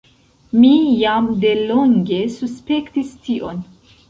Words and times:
Mi 0.61 0.71
jam 1.01 1.27
delonge 1.43 2.23
suspektis 2.39 3.13
tion. 3.29 3.63